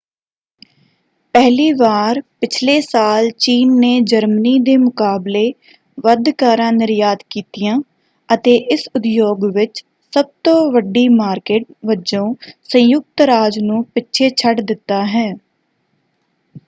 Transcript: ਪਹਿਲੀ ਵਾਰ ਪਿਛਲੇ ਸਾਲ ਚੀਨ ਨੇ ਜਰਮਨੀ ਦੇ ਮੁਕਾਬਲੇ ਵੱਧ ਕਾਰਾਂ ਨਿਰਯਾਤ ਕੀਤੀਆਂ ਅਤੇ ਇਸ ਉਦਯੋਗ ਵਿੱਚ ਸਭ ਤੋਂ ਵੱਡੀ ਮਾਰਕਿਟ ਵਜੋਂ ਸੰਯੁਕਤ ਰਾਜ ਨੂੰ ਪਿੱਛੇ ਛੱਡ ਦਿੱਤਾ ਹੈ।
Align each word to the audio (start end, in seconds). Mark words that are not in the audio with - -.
ਪਹਿਲੀ 1.35 1.71
ਵਾਰ 1.73 2.19
ਪਿਛਲੇ 2.41 2.79
ਸਾਲ 2.81 3.29
ਚੀਨ 3.37 3.73
ਨੇ 3.79 3.99
ਜਰਮਨੀ 4.01 4.57
ਦੇ 4.59 4.75
ਮੁਕਾਬਲੇ 4.77 5.43
ਵੱਧ 5.97 6.29
ਕਾਰਾਂ 6.37 6.71
ਨਿਰਯਾਤ 6.71 7.23
ਕੀਤੀਆਂ 7.29 7.77
ਅਤੇ 8.29 8.55
ਇਸ 8.71 8.87
ਉਦਯੋਗ 8.95 9.45
ਵਿੱਚ 9.55 9.83
ਸਭ 10.13 10.25
ਤੋਂ 10.43 10.55
ਵੱਡੀ 10.71 11.07
ਮਾਰਕਿਟ 11.09 11.65
ਵਜੋਂ 11.85 12.25
ਸੰਯੁਕਤ 12.69 13.21
ਰਾਜ 13.21 13.59
ਨੂੰ 13.59 13.83
ਪਿੱਛੇ 13.85 14.29
ਛੱਡ 14.37 14.61
ਦਿੱਤਾ 14.61 15.05
ਹੈ। 15.07 15.31